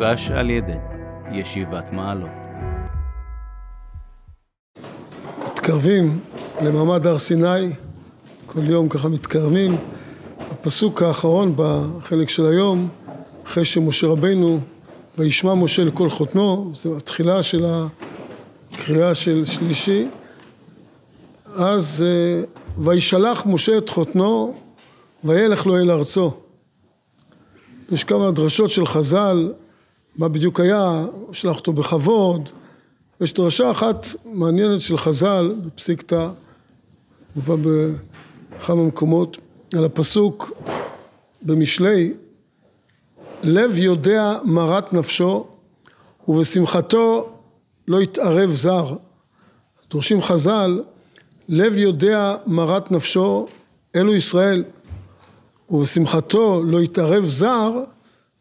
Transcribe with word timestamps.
הוגש 0.00 0.30
על 0.30 0.50
ידי 0.50 0.76
ישיבת 1.32 1.92
מעלות. 1.92 2.30
מתקרבים 5.52 6.20
למעמד 6.62 7.06
הר 7.06 7.18
סיני, 7.18 7.72
כל 8.46 8.64
יום 8.64 8.88
ככה 8.88 9.08
מתקרבים. 9.08 9.76
הפסוק 10.50 11.02
האחרון 11.02 11.52
בחלק 11.56 12.28
של 12.28 12.46
היום, 12.46 12.88
אחרי 13.46 13.64
שמשה 13.64 14.06
רבנו, 14.06 14.60
וישמע 15.18 15.54
משה 15.54 15.84
לכל 15.84 16.10
חותנו, 16.10 16.70
זו 16.74 16.96
התחילה 16.96 17.42
של 17.42 17.66
הקריאה 18.72 19.14
של 19.14 19.44
שלישי, 19.44 20.08
אז 21.56 22.04
אה, 22.06 22.42
וישלח 22.84 23.46
משה 23.46 23.78
את 23.78 23.88
חותנו 23.88 24.54
וילך 25.24 25.66
לו 25.66 25.76
אל 25.76 25.90
ארצו. 25.90 26.32
יש 27.92 28.04
כמה 28.04 28.30
דרשות 28.30 28.70
של 28.70 28.86
חז"ל, 28.86 29.52
מה 30.20 30.28
בדיוק 30.28 30.60
היה, 30.60 31.04
שלח 31.32 31.56
אותו 31.56 31.72
בכבוד. 31.72 32.48
יש 33.20 33.34
דרשה 33.34 33.70
אחת 33.70 34.06
מעניינת 34.24 34.80
של 34.80 34.98
חז"ל 34.98 35.54
בפסיקתא, 35.64 36.28
מובא 37.36 37.54
בכמה 37.56 38.82
מקומות, 38.82 39.38
על 39.76 39.84
הפסוק 39.84 40.52
במשלי, 41.42 42.14
לב 43.42 43.76
יודע 43.76 44.38
מרת 44.44 44.92
נפשו 44.92 45.46
ובשמחתו 46.28 47.28
לא 47.88 48.02
יתערב 48.02 48.50
זר. 48.50 48.96
דורשים 49.90 50.22
חז"ל, 50.22 50.82
לב 51.48 51.76
יודע 51.76 52.36
מרת 52.46 52.90
נפשו, 52.90 53.46
אלו 53.96 54.14
ישראל, 54.14 54.64
ובשמחתו 55.70 56.64
לא 56.64 56.80
יתערב 56.80 57.24
זר, 57.24 57.72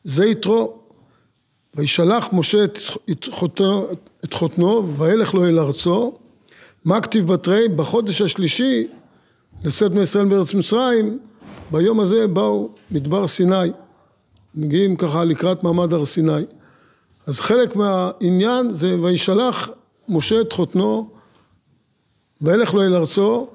זה 0.03 0.25
יתרו. 0.25 0.78
וישלח 1.75 2.27
משה 2.33 2.63
את, 2.63 3.25
חותנו, 3.31 3.87
את 4.23 4.33
חותנו 4.33 4.97
וילך 4.97 5.33
לו 5.33 5.45
אל 5.45 5.59
ארצו. 5.59 6.13
מה 6.85 7.01
כתיב 7.01 7.27
בתרי? 7.27 7.69
בחודש 7.69 8.21
השלישי 8.21 8.87
לצאת 9.63 9.91
בני 9.91 10.01
ישראל 10.01 10.25
בארץ 10.25 10.53
מצרים, 10.53 11.19
ביום 11.71 11.99
הזה 11.99 12.27
באו 12.27 12.69
מדבר 12.91 13.27
סיני. 13.27 13.71
מגיעים 14.55 14.95
ככה 14.95 15.23
לקראת 15.23 15.63
מעמד 15.63 15.93
הר 15.93 16.05
סיני. 16.05 16.43
אז 17.27 17.39
חלק 17.39 17.75
מהעניין 17.75 18.73
זה 18.73 19.01
וישלח 19.01 19.69
משה 20.09 20.41
את 20.41 20.53
חותנו 20.53 21.09
וילך 22.41 22.73
לו 22.73 22.81
אל 22.81 22.95
ארצו 22.95 23.47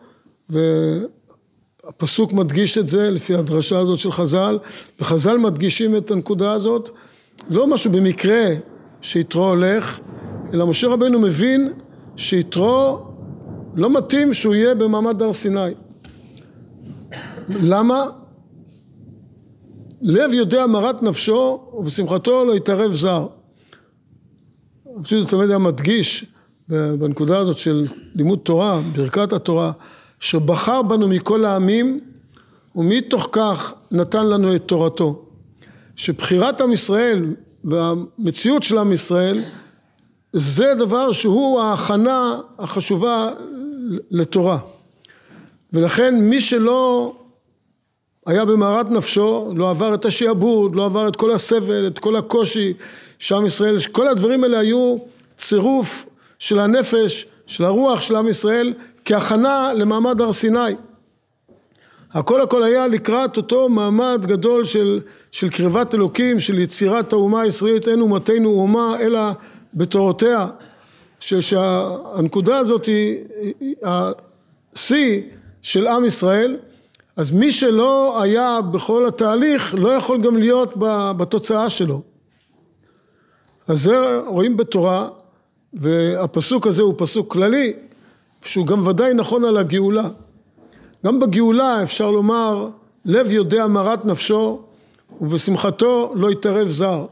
והפסוק 0.49 2.33
מדגיש 2.33 2.79
את 2.79 2.87
זה 2.87 3.11
לפי 3.11 3.35
הדרשה 3.35 3.79
הזאת 3.79 3.99
של 3.99 4.13
חז"ל 4.13 4.59
וחז"ל 5.01 5.39
מדגישים 5.39 5.97
את 5.97 6.11
הנקודה 6.11 6.53
הזאת 6.53 6.91
לא 7.51 7.67
משהו 7.67 7.93
במקרה 7.93 8.47
שיתרו 9.01 9.49
הולך 9.49 10.01
אלא 10.53 10.67
משה 10.67 10.89
רבנו 10.89 11.21
מבין 11.21 11.73
שיתרו 12.17 12.99
לא 13.75 13.91
מתאים 13.91 14.35
שהוא 14.35 14.55
יהיה 14.55 14.75
במעמד 14.75 15.23
הר 15.23 15.33
סיני 15.33 15.75
למה? 17.49 18.05
לב 20.03 20.33
יודע 20.33 20.67
מרת 20.67 21.03
נפשו 21.03 21.61
ובשמחתו 21.73 22.45
לא 22.45 22.53
יתערב 22.57 22.95
זר. 22.95 23.27
פשוט 25.03 25.31
תמיד 25.31 25.49
היה 25.49 25.59
מדגיש 25.59 26.25
בנקודה 26.69 27.39
הזאת 27.39 27.57
של 27.57 27.85
לימוד 28.15 28.39
תורה, 28.39 28.81
ברכת 28.93 29.33
התורה, 29.33 29.73
שבחר 30.21 30.83
בנו 30.83 31.09
מכל 31.09 31.45
העמים 31.45 32.01
ומתוך 32.77 33.29
כך 33.33 33.75
נתן 33.91 34.27
לנו 34.27 34.55
את 34.55 34.63
תורתו. 34.67 35.25
שבחירת 35.97 36.61
עם 36.61 36.73
ישראל 36.73 37.35
והמציאות 37.65 38.63
של 38.63 38.79
עם 38.79 38.93
ישראל 38.93 39.39
זה 40.33 40.75
דבר 40.75 41.13
שהוא 41.13 41.61
ההכנה 41.61 42.41
החשובה 42.59 43.31
לתורה. 44.11 44.59
ולכן 45.73 46.15
מי 46.15 46.41
שלא 46.41 47.13
היה 48.27 48.45
במערת 48.45 48.91
נפשו, 48.91 49.53
לא 49.57 49.71
עבר 49.71 49.95
את 49.95 50.05
השעבוד, 50.05 50.77
לא 50.77 50.85
עבר 50.85 51.09
את 51.09 51.17
כל 51.17 51.33
הסבל, 51.33 51.87
את 51.87 51.99
כל 51.99 52.17
הקושי 52.17 52.73
שעם 53.19 53.47
ישראל, 53.47 53.77
כל 53.93 54.09
הדברים 54.09 54.45
האלה 54.45 54.59
היו 54.59 54.97
צירוף 55.37 56.07
של 56.39 56.59
הנפש, 56.59 57.27
של 57.47 57.65
הרוח 57.65 58.01
של 58.01 58.17
עם 58.17 58.29
ישראל, 58.29 58.75
כהכנה 59.05 59.73
למעמד 59.73 60.21
הר 60.21 60.33
סיני. 60.33 60.75
הכל 62.15 62.41
הכל 62.41 62.63
היה 62.63 62.87
לקראת 62.87 63.37
אותו 63.37 63.69
מעמד 63.69 64.27
גדול 64.27 64.65
של, 64.65 65.01
של 65.33 65.49
קרבת 65.49 65.95
אלוקים, 65.95 66.41
של 66.41 66.59
יצירת 66.59 67.13
האומה 67.13 67.41
הישראלית, 67.41 67.89
אין 67.89 68.01
אומתנו 68.01 68.51
אומה 68.51 68.97
אלא 69.01 69.21
בתורותיה, 69.75 70.47
שהנקודה 71.21 72.59
הזאת 72.59 72.87
היא 72.87 73.25
השיא 73.83 75.23
של 75.63 75.87
עם 75.87 76.05
ישראל 76.05 76.57
אז 77.17 77.31
מי 77.31 77.53
שלא 77.53 78.23
היה 78.23 78.61
בכל 78.61 79.07
התהליך 79.07 79.75
לא 79.79 79.89
יכול 79.89 80.21
גם 80.21 80.37
להיות 80.37 80.73
בתוצאה 81.17 81.71
שלו. 81.71 82.03
אז 83.69 83.83
זה 83.83 84.21
רואים 84.27 84.57
בתורה 84.57 85.09
והפסוק 85.75 86.67
הזה 86.67 86.83
הוא 86.83 86.95
פסוק 86.97 87.33
כללי 87.33 87.73
שהוא 88.45 88.67
גם 88.67 88.87
ודאי 88.87 89.15
נכון 89.15 89.45
על 89.45 89.57
הגאולה. 89.57 90.09
גם 91.05 91.21
בגאולה 91.21 91.83
אפשר 91.83 92.11
לומר 92.11 92.69
לב 93.05 93.31
יודע 93.31 93.67
מרת 93.67 94.05
נפשו 94.05 94.63
ובשמחתו 95.21 96.13
לא 96.15 96.31
יתערב 96.31 96.71
זר. 96.71 97.07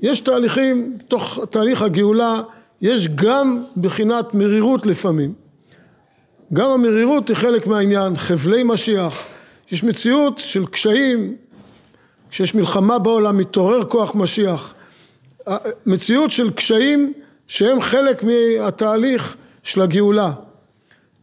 יש 0.00 0.20
תהליכים, 0.20 0.98
תוך 1.08 1.38
תהליך 1.50 1.82
הגאולה 1.82 2.42
יש 2.80 3.08
גם 3.08 3.64
בחינת 3.76 4.34
מרירות 4.34 4.86
לפעמים. 4.86 5.32
גם 6.52 6.70
המרירות 6.70 7.28
היא 7.28 7.36
חלק 7.36 7.66
מהעניין, 7.66 8.16
חבלי 8.16 8.62
משיח, 8.62 9.22
יש 9.70 9.84
מציאות 9.84 10.38
של 10.38 10.66
קשיים, 10.66 11.36
כשיש 12.30 12.54
מלחמה 12.54 12.98
בעולם 12.98 13.36
מתעורר 13.36 13.84
כוח 13.84 14.14
משיח, 14.14 14.74
מציאות 15.86 16.30
של 16.30 16.50
קשיים 16.50 17.12
שהם 17.46 17.80
חלק 17.80 18.24
מהתהליך 18.24 19.36
של 19.62 19.82
הגאולה 19.82 20.32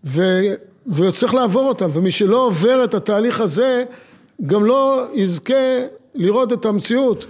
ו, 0.06 0.42
וצריך 0.88 1.34
לעבור 1.34 1.68
אותם 1.68 1.88
ומי 1.94 2.12
שלא 2.12 2.46
עובר 2.46 2.84
את 2.84 2.94
התהליך 2.94 3.42
הזה 3.42 3.84
גם 4.46 4.66
לא 4.66 5.08
יזכה 5.14 5.80
לראות 6.16 6.54
את 6.54 6.66
המציאות. 6.66 7.26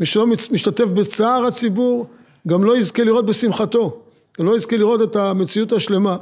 מי 0.00 0.06
שלא 0.06 0.26
משתתף 0.26 0.84
בצער 0.84 1.46
הציבור 1.46 2.06
גם 2.48 2.64
לא 2.64 2.76
יזכה 2.76 3.04
לראות 3.04 3.26
בשמחתו 3.26 4.02
גם 4.40 4.46
לא 4.46 4.56
יזכה 4.56 4.76
לראות 4.76 5.02
את 5.02 5.16
המציאות 5.16 5.72
השלמה. 5.72 6.16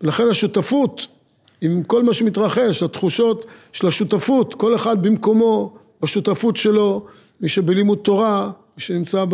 ולכן 0.00 0.28
השותפות 0.28 1.06
עם 1.60 1.82
כל 1.82 2.02
מה 2.02 2.14
שמתרחש, 2.14 2.82
התחושות 2.82 3.44
של 3.72 3.86
השותפות, 3.86 4.54
כל 4.54 4.74
אחד 4.74 5.02
במקומו, 5.02 5.74
בשותפות 6.02 6.56
שלו, 6.56 7.06
מי 7.40 7.48
שבלימוד 7.48 7.98
תורה, 7.98 8.50
מי 8.76 8.82
שנמצא 8.82 9.24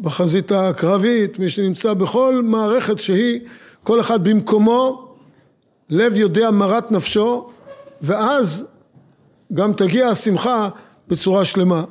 בחזית 0.00 0.52
הקרבית, 0.52 1.38
מי 1.38 1.48
שנמצא 1.50 1.94
בכל 1.94 2.40
מערכת 2.44 2.98
שהיא, 2.98 3.40
כל 3.82 4.00
אחד 4.00 4.24
במקומו, 4.24 5.11
לב 5.94 6.16
יודע 6.16 6.50
מרת 6.50 6.92
נפשו, 6.92 7.50
ואז 8.02 8.66
גם 9.54 9.72
תגיע 9.72 10.08
השמחה 10.08 10.68
בצורה 11.08 11.44
שלמה. 11.44 11.84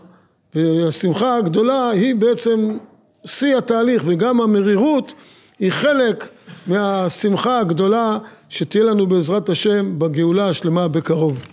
והשמחה 0.55 1.35
הגדולה 1.35 1.89
היא 1.89 2.15
בעצם 2.15 2.77
שיא 3.25 3.57
התהליך, 3.57 4.03
וגם 4.05 4.41
המרירות 4.41 5.13
היא 5.59 5.71
חלק 5.71 6.27
מהשמחה 6.67 7.59
הגדולה 7.59 8.17
שתהיה 8.49 8.83
לנו 8.83 9.07
בעזרת 9.07 9.49
השם 9.49 9.99
בגאולה 9.99 10.49
השלמה 10.49 10.87
בקרוב. 10.87 11.45